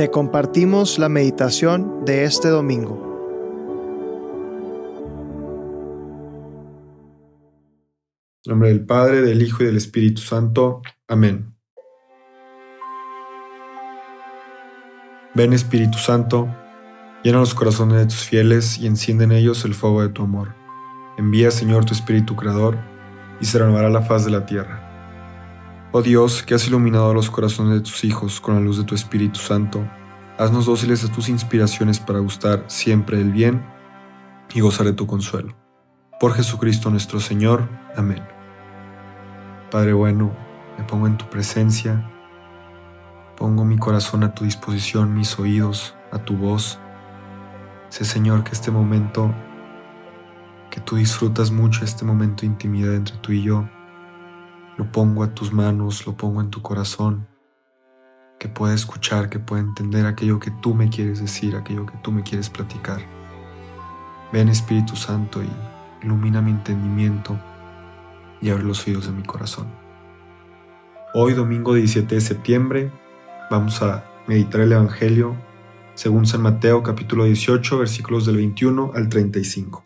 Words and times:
Te 0.00 0.10
compartimos 0.10 0.98
la 0.98 1.10
meditación 1.10 2.06
de 2.06 2.24
este 2.24 2.48
domingo. 2.48 2.94
En 8.46 8.50
nombre 8.50 8.70
del 8.70 8.86
Padre, 8.86 9.20
del 9.20 9.42
Hijo 9.42 9.62
y 9.62 9.66
del 9.66 9.76
Espíritu 9.76 10.22
Santo. 10.22 10.80
Amén. 11.06 11.54
Ven 15.34 15.52
Espíritu 15.52 15.98
Santo, 15.98 16.48
llena 17.22 17.40
los 17.40 17.52
corazones 17.52 17.98
de 17.98 18.06
tus 18.06 18.24
fieles 18.24 18.78
y 18.78 18.86
enciende 18.86 19.24
en 19.24 19.32
ellos 19.32 19.66
el 19.66 19.74
fuego 19.74 20.00
de 20.00 20.08
tu 20.08 20.22
amor. 20.22 20.54
Envía 21.18 21.50
Señor 21.50 21.84
tu 21.84 21.92
Espíritu 21.92 22.36
Creador 22.36 22.78
y 23.38 23.44
se 23.44 23.58
renovará 23.58 23.90
la 23.90 24.00
faz 24.00 24.24
de 24.24 24.30
la 24.30 24.46
tierra. 24.46 24.89
Oh 25.92 26.02
Dios, 26.02 26.44
que 26.44 26.54
has 26.54 26.68
iluminado 26.68 27.12
los 27.12 27.30
corazones 27.30 27.74
de 27.74 27.80
tus 27.80 28.04
hijos 28.04 28.40
con 28.40 28.54
la 28.54 28.60
luz 28.60 28.78
de 28.78 28.84
tu 28.84 28.94
Espíritu 28.94 29.40
Santo, 29.40 29.84
haznos 30.38 30.66
dóciles 30.66 31.04
a 31.04 31.10
tus 31.10 31.28
inspiraciones 31.28 31.98
para 31.98 32.20
gustar 32.20 32.62
siempre 32.68 33.20
el 33.20 33.32
bien 33.32 33.66
y 34.54 34.60
gozar 34.60 34.86
de 34.86 34.92
tu 34.92 35.08
consuelo. 35.08 35.56
Por 36.20 36.34
Jesucristo 36.34 36.90
nuestro 36.90 37.18
Señor. 37.18 37.68
Amén. 37.96 38.22
Padre 39.72 39.92
bueno, 39.92 40.30
me 40.78 40.84
pongo 40.84 41.08
en 41.08 41.18
tu 41.18 41.28
presencia, 41.28 42.08
pongo 43.36 43.64
mi 43.64 43.76
corazón 43.76 44.22
a 44.22 44.32
tu 44.32 44.44
disposición, 44.44 45.12
mis 45.12 45.40
oídos 45.40 45.96
a 46.12 46.20
tu 46.20 46.36
voz. 46.36 46.78
Sé 47.88 48.04
Señor 48.04 48.44
que 48.44 48.52
este 48.52 48.70
momento, 48.70 49.34
que 50.70 50.80
tú 50.80 50.94
disfrutas 50.94 51.50
mucho, 51.50 51.84
este 51.84 52.04
momento 52.04 52.42
de 52.42 52.46
intimidad 52.46 52.94
entre 52.94 53.16
tú 53.16 53.32
y 53.32 53.42
yo, 53.42 53.68
lo 54.80 54.90
pongo 54.90 55.22
a 55.22 55.34
tus 55.34 55.52
manos, 55.52 56.06
lo 56.06 56.16
pongo 56.16 56.40
en 56.40 56.48
tu 56.48 56.62
corazón, 56.62 57.28
que 58.38 58.48
pueda 58.48 58.72
escuchar, 58.72 59.28
que 59.28 59.38
pueda 59.38 59.60
entender 59.60 60.06
aquello 60.06 60.40
que 60.40 60.50
tú 60.50 60.74
me 60.74 60.88
quieres 60.88 61.20
decir, 61.20 61.54
aquello 61.54 61.84
que 61.84 61.98
tú 61.98 62.10
me 62.10 62.22
quieres 62.22 62.48
platicar. 62.48 63.02
Ven 64.32 64.48
Espíritu 64.48 64.96
Santo 64.96 65.42
y 65.42 65.50
ilumina 66.02 66.40
mi 66.40 66.52
entendimiento 66.52 67.38
y 68.40 68.48
abre 68.48 68.64
los 68.64 68.86
oídos 68.86 69.04
de 69.04 69.12
mi 69.12 69.22
corazón. 69.22 69.66
Hoy, 71.12 71.34
domingo 71.34 71.74
17 71.74 72.14
de 72.14 72.20
septiembre, 72.22 72.90
vamos 73.50 73.82
a 73.82 74.06
meditar 74.26 74.62
el 74.62 74.72
Evangelio 74.72 75.36
según 75.92 76.24
San 76.24 76.40
Mateo 76.40 76.82
capítulo 76.82 77.24
18 77.24 77.80
versículos 77.80 78.24
del 78.24 78.36
21 78.36 78.92
al 78.94 79.10
35. 79.10 79.84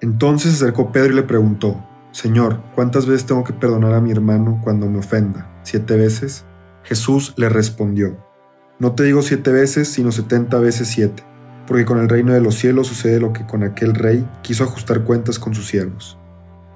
Entonces 0.00 0.50
se 0.50 0.64
acercó 0.64 0.90
Pedro 0.90 1.12
y 1.12 1.16
le 1.16 1.22
preguntó, 1.22 1.93
Señor, 2.14 2.62
¿cuántas 2.74 3.06
veces 3.06 3.26
tengo 3.26 3.42
que 3.42 3.52
perdonar 3.52 3.92
a 3.92 4.00
mi 4.00 4.12
hermano 4.12 4.60
cuando 4.62 4.88
me 4.88 5.00
ofenda? 5.00 5.50
¿Siete 5.64 5.96
veces? 5.96 6.44
Jesús 6.84 7.34
le 7.36 7.48
respondió, 7.48 8.16
No 8.78 8.94
te 8.94 9.02
digo 9.02 9.20
siete 9.20 9.50
veces, 9.50 9.88
sino 9.88 10.12
setenta 10.12 10.58
veces 10.58 10.88
siete 10.88 11.24
porque 11.66 11.84
con 11.84 11.98
el 11.98 12.08
reino 12.08 12.32
de 12.32 12.40
los 12.40 12.56
cielos 12.56 12.88
sucede 12.88 13.20
lo 13.20 13.32
que 13.32 13.46
con 13.46 13.62
aquel 13.62 13.94
rey 13.94 14.26
quiso 14.42 14.64
ajustar 14.64 15.04
cuentas 15.04 15.38
con 15.38 15.54
sus 15.54 15.66
siervos. 15.66 16.18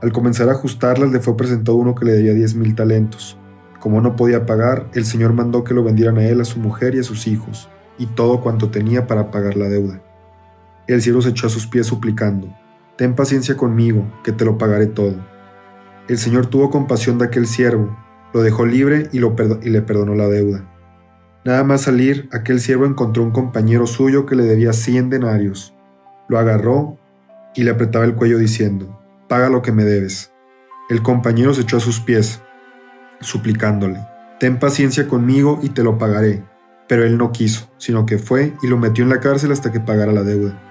Al 0.00 0.12
comenzar 0.12 0.48
a 0.48 0.52
ajustarlas 0.52 1.10
le 1.10 1.20
fue 1.20 1.36
presentado 1.36 1.76
uno 1.76 1.94
que 1.94 2.04
le 2.04 2.12
debía 2.12 2.32
diez 2.32 2.54
mil 2.54 2.74
talentos. 2.74 3.36
Como 3.80 4.00
no 4.00 4.16
podía 4.16 4.46
pagar, 4.46 4.88
el 4.94 5.04
Señor 5.04 5.32
mandó 5.32 5.64
que 5.64 5.74
lo 5.74 5.84
vendieran 5.84 6.18
a 6.18 6.26
él, 6.26 6.40
a 6.40 6.44
su 6.44 6.58
mujer 6.58 6.94
y 6.94 7.00
a 7.00 7.04
sus 7.04 7.26
hijos, 7.26 7.68
y 7.98 8.06
todo 8.06 8.40
cuanto 8.40 8.70
tenía 8.70 9.06
para 9.06 9.30
pagar 9.30 9.56
la 9.56 9.68
deuda. 9.68 10.02
El 10.86 11.02
siervo 11.02 11.22
se 11.22 11.30
echó 11.30 11.46
a 11.46 11.50
sus 11.50 11.66
pies 11.66 11.86
suplicando, 11.86 12.48
Ten 12.98 13.14
paciencia 13.14 13.56
conmigo, 13.56 14.12
que 14.24 14.32
te 14.32 14.44
lo 14.44 14.58
pagaré 14.58 14.86
todo. 14.86 15.14
El 16.08 16.18
Señor 16.18 16.46
tuvo 16.46 16.68
compasión 16.68 17.16
de 17.16 17.26
aquel 17.26 17.46
siervo, 17.46 17.96
lo 18.34 18.42
dejó 18.42 18.66
libre 18.66 19.08
y, 19.12 19.18
y 19.18 19.70
le 19.70 19.82
perdonó 19.82 20.16
la 20.16 20.26
deuda. 20.26 20.68
Nada 21.44 21.62
más 21.62 21.82
salir, 21.82 22.28
aquel 22.32 22.58
siervo 22.58 22.86
encontró 22.86 23.22
un 23.22 23.30
compañero 23.30 23.86
suyo 23.86 24.26
que 24.26 24.34
le 24.34 24.42
debía 24.42 24.72
cien 24.72 25.10
denarios. 25.10 25.76
Lo 26.28 26.40
agarró 26.40 26.98
y 27.54 27.62
le 27.62 27.70
apretaba 27.70 28.04
el 28.04 28.16
cuello 28.16 28.36
diciendo, 28.36 29.00
Paga 29.28 29.48
lo 29.48 29.62
que 29.62 29.70
me 29.70 29.84
debes. 29.84 30.32
El 30.90 31.00
compañero 31.00 31.54
se 31.54 31.60
echó 31.60 31.76
a 31.76 31.80
sus 31.80 32.00
pies, 32.00 32.42
suplicándole, 33.20 34.00
Ten 34.40 34.58
paciencia 34.58 35.06
conmigo 35.06 35.60
y 35.62 35.68
te 35.68 35.84
lo 35.84 35.98
pagaré. 35.98 36.42
Pero 36.88 37.04
él 37.04 37.16
no 37.16 37.30
quiso, 37.30 37.70
sino 37.78 38.06
que 38.06 38.18
fue 38.18 38.54
y 38.60 38.66
lo 38.66 38.76
metió 38.76 39.04
en 39.04 39.10
la 39.10 39.20
cárcel 39.20 39.52
hasta 39.52 39.70
que 39.70 39.78
pagara 39.78 40.10
la 40.10 40.24
deuda. 40.24 40.67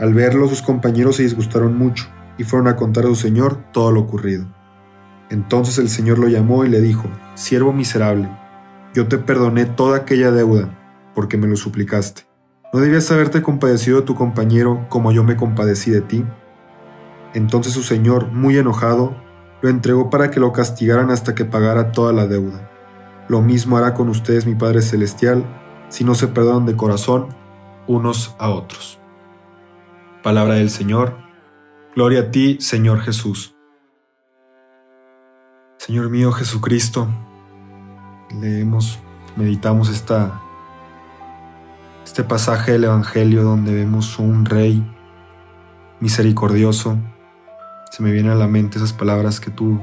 Al 0.00 0.14
verlo, 0.14 0.48
sus 0.48 0.62
compañeros 0.62 1.16
se 1.16 1.24
disgustaron 1.24 1.76
mucho 1.76 2.06
y 2.38 2.44
fueron 2.44 2.68
a 2.68 2.76
contar 2.76 3.04
a 3.04 3.08
su 3.08 3.16
señor 3.16 3.58
todo 3.70 3.92
lo 3.92 4.00
ocurrido. 4.00 4.46
Entonces 5.28 5.76
el 5.76 5.90
señor 5.90 6.18
lo 6.18 6.26
llamó 6.26 6.64
y 6.64 6.70
le 6.70 6.80
dijo, 6.80 7.04
Siervo 7.34 7.74
miserable, 7.74 8.30
yo 8.94 9.08
te 9.08 9.18
perdoné 9.18 9.66
toda 9.66 9.98
aquella 9.98 10.30
deuda, 10.30 10.70
porque 11.14 11.36
me 11.36 11.46
lo 11.46 11.54
suplicaste. 11.56 12.22
¿No 12.72 12.80
debías 12.80 13.10
haberte 13.10 13.42
compadecido 13.42 14.00
de 14.00 14.06
tu 14.06 14.14
compañero 14.14 14.86
como 14.88 15.12
yo 15.12 15.22
me 15.22 15.36
compadecí 15.36 15.90
de 15.90 16.00
ti? 16.00 16.24
Entonces 17.34 17.74
su 17.74 17.82
señor, 17.82 18.32
muy 18.32 18.56
enojado, 18.56 19.14
lo 19.60 19.68
entregó 19.68 20.08
para 20.08 20.30
que 20.30 20.40
lo 20.40 20.52
castigaran 20.52 21.10
hasta 21.10 21.34
que 21.34 21.44
pagara 21.44 21.92
toda 21.92 22.14
la 22.14 22.26
deuda. 22.26 22.70
Lo 23.28 23.42
mismo 23.42 23.76
hará 23.76 23.92
con 23.92 24.08
ustedes 24.08 24.46
mi 24.46 24.54
Padre 24.54 24.80
Celestial, 24.80 25.44
si 25.90 26.04
no 26.04 26.14
se 26.14 26.26
perdonan 26.26 26.64
de 26.64 26.74
corazón 26.74 27.28
unos 27.86 28.34
a 28.38 28.48
otros. 28.48 28.99
Palabra 30.22 30.54
del 30.54 30.68
Señor. 30.68 31.16
Gloria 31.96 32.20
a 32.20 32.30
ti, 32.30 32.58
Señor 32.60 33.00
Jesús. 33.00 33.54
Señor 35.78 36.10
mío 36.10 36.30
Jesucristo, 36.30 37.08
leemos, 38.38 38.98
meditamos 39.34 39.88
esta, 39.88 40.38
este 42.04 42.22
pasaje 42.22 42.72
del 42.72 42.84
Evangelio 42.84 43.42
donde 43.44 43.74
vemos 43.74 44.18
un 44.18 44.44
rey 44.44 44.84
misericordioso, 46.00 46.98
se 47.90 48.02
me 48.02 48.12
vienen 48.12 48.32
a 48.32 48.36
la 48.36 48.46
mente 48.46 48.76
esas 48.76 48.92
palabras 48.92 49.40
que 49.40 49.50
tú 49.50 49.80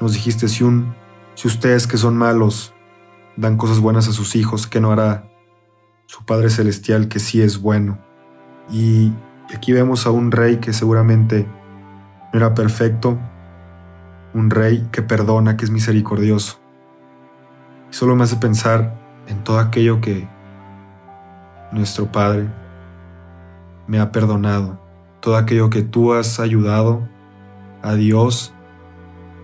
nos 0.00 0.14
dijiste, 0.14 0.48
si, 0.48 0.64
un, 0.64 0.94
si 1.34 1.46
ustedes 1.46 1.86
que 1.86 1.98
son 1.98 2.16
malos 2.16 2.72
dan 3.36 3.58
cosas 3.58 3.80
buenas 3.80 4.08
a 4.08 4.12
sus 4.12 4.34
hijos, 4.34 4.66
¿qué 4.66 4.80
no 4.80 4.92
hará 4.92 5.30
su 6.06 6.24
Padre 6.24 6.48
Celestial 6.48 7.08
que 7.08 7.18
sí 7.18 7.42
es 7.42 7.60
bueno? 7.60 7.98
Y 8.70 9.12
aquí 9.54 9.72
vemos 9.72 10.06
a 10.06 10.10
un 10.10 10.30
rey 10.30 10.56
que 10.56 10.72
seguramente 10.72 11.46
no 12.32 12.38
era 12.38 12.54
perfecto, 12.54 13.18
un 14.34 14.50
rey 14.50 14.88
que 14.90 15.02
perdona, 15.02 15.56
que 15.56 15.64
es 15.64 15.70
misericordioso 15.70 16.64
solo 17.94 18.16
me 18.16 18.24
hace 18.24 18.34
pensar 18.34 18.96
en 19.28 19.44
todo 19.44 19.60
aquello 19.60 20.00
que 20.00 20.26
nuestro 21.70 22.10
Padre 22.10 22.48
me 23.86 24.00
ha 24.00 24.10
perdonado, 24.10 24.80
todo 25.20 25.36
aquello 25.36 25.70
que 25.70 25.82
tú 25.82 26.12
has 26.12 26.40
ayudado 26.40 27.08
a 27.82 27.94
Dios 27.94 28.52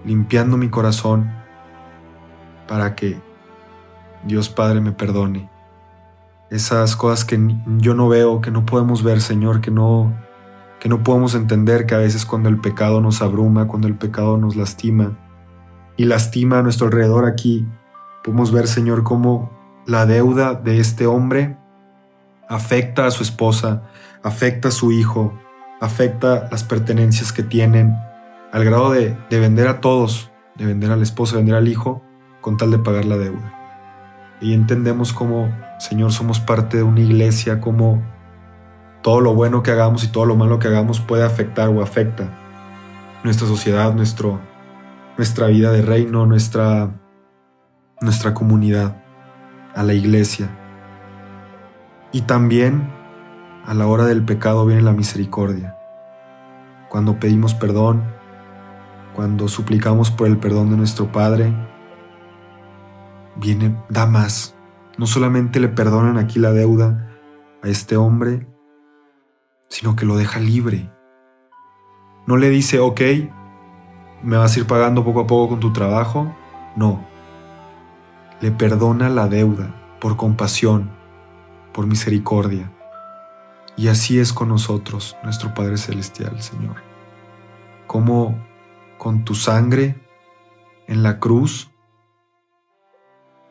limpiando 0.04 0.56
mi 0.56 0.68
corazón 0.68 1.30
para 2.66 2.96
que 2.96 3.20
Dios 4.24 4.48
Padre 4.48 4.80
me 4.80 4.90
perdone. 4.90 5.48
Esas 6.50 6.96
cosas 6.96 7.24
que 7.24 7.38
yo 7.78 7.94
no 7.94 8.08
veo, 8.08 8.40
que 8.40 8.50
no 8.50 8.66
podemos 8.66 9.02
ver, 9.02 9.20
Señor, 9.20 9.60
que 9.60 9.70
no 9.70 10.12
que 10.80 10.88
no 10.88 11.02
podemos 11.02 11.34
entender 11.34 11.84
que 11.84 11.94
a 11.94 11.98
veces 11.98 12.24
cuando 12.24 12.48
el 12.48 12.58
pecado 12.58 13.02
nos 13.02 13.20
abruma, 13.20 13.68
cuando 13.68 13.86
el 13.86 13.96
pecado 13.96 14.38
nos 14.38 14.56
lastima 14.56 15.18
y 15.98 16.06
lastima 16.06 16.60
a 16.60 16.62
nuestro 16.62 16.86
alrededor 16.86 17.26
aquí, 17.26 17.66
Podemos 18.22 18.52
ver, 18.52 18.68
Señor, 18.68 19.02
cómo 19.02 19.50
la 19.86 20.04
deuda 20.04 20.52
de 20.52 20.78
este 20.78 21.06
hombre 21.06 21.56
afecta 22.48 23.06
a 23.06 23.10
su 23.10 23.22
esposa, 23.22 23.84
afecta 24.22 24.68
a 24.68 24.72
su 24.72 24.92
hijo, 24.92 25.32
afecta 25.80 26.46
las 26.50 26.64
pertenencias 26.64 27.32
que 27.32 27.42
tienen, 27.42 27.96
al 28.52 28.64
grado 28.64 28.90
de, 28.90 29.16
vender 29.30 29.68
a 29.68 29.80
todos, 29.80 30.30
de 30.56 30.66
vender 30.66 30.90
a 30.90 30.96
la 30.96 31.02
esposa, 31.02 31.36
vender 31.36 31.54
al 31.54 31.68
hijo, 31.68 32.02
con 32.42 32.58
tal 32.58 32.70
de 32.70 32.78
pagar 32.78 33.06
la 33.06 33.16
deuda. 33.16 33.59
Y 34.40 34.54
entendemos 34.54 35.12
cómo, 35.12 35.54
Señor, 35.78 36.12
somos 36.12 36.40
parte 36.40 36.78
de 36.78 36.82
una 36.82 37.00
iglesia, 37.00 37.60
cómo 37.60 38.02
todo 39.02 39.20
lo 39.20 39.34
bueno 39.34 39.62
que 39.62 39.70
hagamos 39.70 40.04
y 40.04 40.08
todo 40.08 40.26
lo 40.26 40.36
malo 40.36 40.58
que 40.58 40.68
hagamos 40.68 41.00
puede 41.00 41.24
afectar 41.24 41.68
o 41.68 41.82
afecta 41.82 42.28
nuestra 43.22 43.46
sociedad, 43.46 43.92
nuestro, 43.94 44.40
nuestra 45.16 45.48
vida 45.48 45.72
de 45.72 45.82
reino, 45.82 46.26
nuestra 46.26 46.90
nuestra 48.00 48.32
comunidad, 48.32 48.96
a 49.74 49.82
la 49.82 49.92
iglesia. 49.92 50.48
Y 52.12 52.22
también 52.22 52.90
a 53.66 53.74
la 53.74 53.86
hora 53.86 54.06
del 54.06 54.24
pecado 54.24 54.64
viene 54.64 54.82
la 54.82 54.92
misericordia. 54.92 55.76
Cuando 56.88 57.20
pedimos 57.20 57.54
perdón, 57.54 58.02
cuando 59.14 59.48
suplicamos 59.48 60.10
por 60.10 60.28
el 60.28 60.38
perdón 60.38 60.70
de 60.70 60.78
nuestro 60.78 61.12
Padre, 61.12 61.52
viene, 63.36 63.76
da 63.88 64.06
más. 64.06 64.54
No 64.98 65.06
solamente 65.06 65.60
le 65.60 65.68
perdonan 65.68 66.18
aquí 66.18 66.38
la 66.38 66.52
deuda 66.52 67.10
a 67.62 67.68
este 67.68 67.96
hombre, 67.96 68.46
sino 69.68 69.96
que 69.96 70.04
lo 70.04 70.16
deja 70.16 70.40
libre. 70.40 70.90
No 72.26 72.36
le 72.36 72.50
dice, 72.50 72.78
ok, 72.78 73.00
me 74.22 74.36
vas 74.36 74.54
a 74.54 74.60
ir 74.60 74.66
pagando 74.66 75.04
poco 75.04 75.20
a 75.20 75.26
poco 75.26 75.50
con 75.50 75.60
tu 75.60 75.72
trabajo. 75.72 76.34
No, 76.76 77.04
le 78.40 78.50
perdona 78.50 79.08
la 79.08 79.28
deuda, 79.28 79.74
por 80.00 80.16
compasión, 80.16 80.90
por 81.72 81.86
misericordia. 81.86 82.72
Y 83.76 83.88
así 83.88 84.18
es 84.18 84.32
con 84.32 84.48
nosotros, 84.48 85.16
nuestro 85.22 85.54
Padre 85.54 85.76
Celestial, 85.76 86.42
Señor. 86.42 86.76
Como 87.86 88.38
con 88.98 89.24
tu 89.24 89.34
sangre 89.34 90.00
en 90.86 91.02
la 91.02 91.18
cruz 91.18 91.69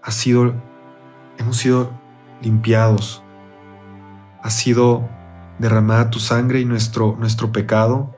ha 0.10 0.12
sido, 0.12 0.56
hemos 1.38 1.58
sido 1.58 1.92
limpiados, 2.42 3.22
ha 4.42 4.50
sido 4.50 5.08
derramada 5.60 6.10
tu 6.10 6.18
sangre 6.18 6.62
y 6.62 6.66
nuestro, 6.66 7.16
nuestro 7.20 7.52
pecado 7.52 8.10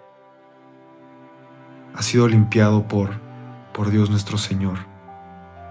ha 1.94 2.02
sido 2.02 2.30
limpiado 2.30 2.88
por, 2.88 3.10
por 3.74 3.90
Dios 3.90 4.10
nuestro 4.10 4.38
Señor. 4.38 4.78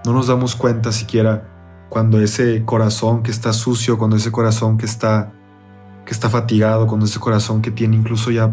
No 0.05 0.13
nos 0.13 0.27
damos 0.27 0.57
cuenta 0.57 0.93
siquiera 0.93 1.49
cuando 1.89 2.21
ese 2.21 2.67
corazón 2.67 3.23
que 3.23 3.31
está 3.31 3.55
sucio, 3.55 3.97
cuando 3.97 4.17
ese 4.17 4.31
corazón 4.31 4.77
que 4.77 4.85
está, 4.85 5.33
que 6.05 6.13
está 6.13 6.29
fatigado, 6.29 6.87
cuando 6.87 7.07
ese 7.07 7.19
corazón 7.19 7.63
que 7.63 7.71
tiene 7.71 7.97
incluso 7.97 8.31
ya 8.31 8.53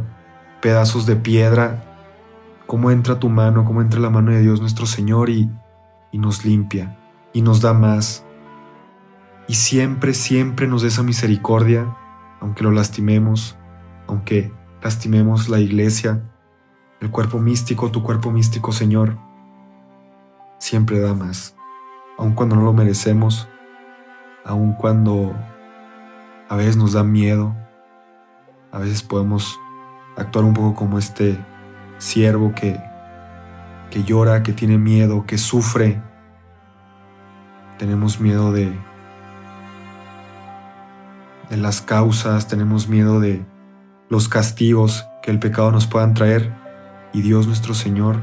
pedazos 0.61 1.05
de 1.05 1.17
piedra, 1.17 1.83
cómo 2.65 2.91
entra 2.91 3.19
tu 3.19 3.27
mano, 3.27 3.65
cómo 3.65 3.81
entra 3.81 3.99
la 3.99 4.09
mano 4.09 4.31
de 4.31 4.39
Dios 4.39 4.61
nuestro 4.61 4.85
Señor 4.85 5.29
y, 5.29 5.51
y 6.13 6.17
nos 6.17 6.45
limpia 6.45 6.97
y 7.37 7.43
nos 7.43 7.61
da 7.61 7.71
más. 7.71 8.25
Y 9.47 9.53
siempre, 9.53 10.15
siempre 10.15 10.67
nos 10.67 10.81
da 10.81 10.87
esa 10.87 11.03
misericordia, 11.03 11.95
aunque 12.39 12.63
lo 12.63 12.71
lastimemos, 12.71 13.55
aunque 14.07 14.51
lastimemos 14.81 15.47
la 15.47 15.59
iglesia, 15.59 16.23
el 16.99 17.11
cuerpo 17.11 17.37
místico, 17.37 17.91
tu 17.91 18.01
cuerpo 18.01 18.31
místico, 18.31 18.71
Señor, 18.71 19.19
siempre 20.57 20.99
da 20.99 21.13
más, 21.13 21.55
aun 22.17 22.33
cuando 22.33 22.55
no 22.55 22.63
lo 22.63 22.73
merecemos, 22.73 23.47
aun 24.43 24.73
cuando 24.73 25.35
a 26.49 26.55
veces 26.55 26.75
nos 26.75 26.93
da 26.93 27.03
miedo, 27.03 27.55
a 28.71 28.79
veces 28.79 29.03
podemos 29.03 29.59
actuar 30.15 30.43
un 30.43 30.55
poco 30.55 30.73
como 30.73 30.97
este 30.97 31.37
siervo 31.99 32.55
que, 32.55 32.81
que 33.91 34.03
llora, 34.03 34.41
que 34.41 34.53
tiene 34.53 34.79
miedo, 34.79 35.27
que 35.27 35.37
sufre. 35.37 36.01
Tenemos 37.77 38.19
miedo 38.19 38.51
de, 38.51 38.75
de 41.49 41.57
las 41.57 41.81
causas, 41.81 42.47
tenemos 42.47 42.87
miedo 42.87 43.19
de 43.19 43.45
los 44.09 44.29
castigos 44.29 45.07
que 45.21 45.31
el 45.31 45.39
pecado 45.39 45.71
nos 45.71 45.87
puedan 45.87 46.13
traer. 46.13 46.53
Y 47.13 47.21
Dios 47.21 47.47
nuestro 47.47 47.73
Señor, 47.73 48.19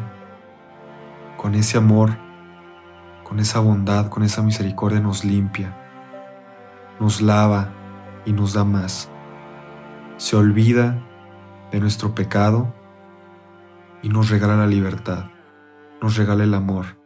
con 1.36 1.54
ese 1.54 1.78
amor, 1.78 2.16
con 3.22 3.38
esa 3.38 3.60
bondad, 3.60 4.08
con 4.08 4.22
esa 4.22 4.42
misericordia, 4.42 5.00
nos 5.00 5.24
limpia, 5.24 5.76
nos 7.00 7.20
lava 7.20 7.70
y 8.24 8.32
nos 8.32 8.52
da 8.52 8.64
más. 8.64 9.10
Se 10.16 10.36
olvida 10.36 11.02
de 11.72 11.80
nuestro 11.80 12.14
pecado 12.14 12.72
y 14.02 14.08
nos 14.08 14.30
regala 14.30 14.56
la 14.56 14.66
libertad, 14.66 15.26
nos 16.00 16.16
regala 16.16 16.44
el 16.44 16.54
amor, 16.54 17.03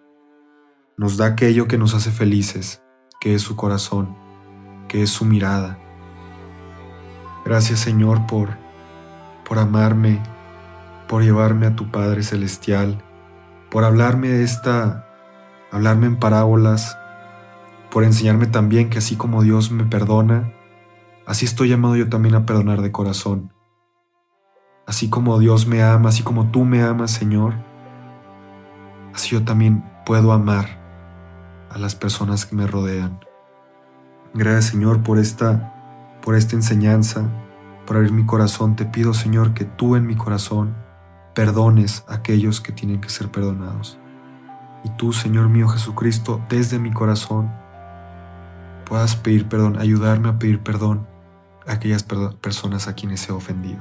nos 0.98 1.16
da 1.16 1.26
aquello 1.26 1.68
que 1.68 1.78
nos 1.78 1.94
hace 1.94 2.10
felices, 2.10 2.82
que 3.20 3.34
es 3.34 3.40
su 3.40 3.56
corazón, 3.56 4.16
que 4.88 5.02
es 5.02 5.10
su 5.10 5.24
mirada. 5.24 5.78
Gracias 7.44 7.78
Señor 7.78 8.26
por, 8.26 8.50
por 9.48 9.58
amarme, 9.58 10.20
por 11.06 11.22
llevarme 11.22 11.66
a 11.66 11.76
tu 11.76 11.90
Padre 11.90 12.22
Celestial, 12.22 13.02
por 13.70 13.84
hablarme 13.84 14.28
de 14.28 14.42
esta, 14.42 15.06
hablarme 15.70 16.08
en 16.08 16.16
parábolas, 16.16 16.98
por 17.90 18.04
enseñarme 18.04 18.48
también 18.48 18.90
que 18.90 18.98
así 18.98 19.16
como 19.16 19.42
Dios 19.42 19.70
me 19.70 19.84
perdona, 19.84 20.52
así 21.26 21.46
estoy 21.46 21.68
llamado 21.68 21.96
yo 21.96 22.08
también 22.08 22.34
a 22.34 22.44
perdonar 22.44 22.82
de 22.82 22.92
corazón 22.92 23.52
Así 24.88 25.10
como 25.10 25.38
Dios 25.38 25.66
me 25.66 25.82
ama, 25.82 26.08
así 26.08 26.22
como 26.22 26.50
tú 26.50 26.64
me 26.64 26.82
amas, 26.82 27.10
Señor, 27.10 27.52
así 29.12 29.28
yo 29.28 29.44
también 29.44 29.84
puedo 30.06 30.32
amar 30.32 30.87
a 31.70 31.78
las 31.78 31.94
personas 31.94 32.46
que 32.46 32.56
me 32.56 32.66
rodean. 32.66 33.20
Gracias, 34.34 34.66
Señor, 34.66 35.02
por 35.02 35.18
esta 35.18 35.74
por 36.22 36.34
esta 36.34 36.56
enseñanza, 36.56 37.28
por 37.86 37.96
abrir 37.96 38.12
mi 38.12 38.26
corazón. 38.26 38.76
Te 38.76 38.84
pido, 38.84 39.14
Señor, 39.14 39.54
que 39.54 39.64
tú 39.64 39.96
en 39.96 40.06
mi 40.06 40.16
corazón 40.16 40.74
perdones 41.34 42.04
a 42.08 42.14
aquellos 42.16 42.60
que 42.60 42.72
tienen 42.72 43.00
que 43.00 43.08
ser 43.08 43.30
perdonados. 43.30 43.98
Y 44.84 44.90
tú, 44.90 45.12
Señor 45.12 45.48
mío 45.48 45.68
Jesucristo, 45.68 46.40
desde 46.48 46.78
mi 46.78 46.92
corazón 46.92 47.50
puedas 48.84 49.16
pedir 49.16 49.48
perdón, 49.48 49.78
ayudarme 49.78 50.28
a 50.28 50.38
pedir 50.38 50.60
perdón 50.62 51.06
a 51.66 51.72
aquellas 51.72 52.02
personas 52.02 52.88
a 52.88 52.94
quienes 52.94 53.28
he 53.28 53.32
ofendido. 53.32 53.80